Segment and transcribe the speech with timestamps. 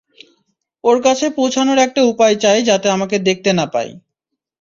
[0.83, 3.91] ওর কাছে পৌঁছানোর একটা উপায় চাই যাতে আমাকে দেখতে না পায়।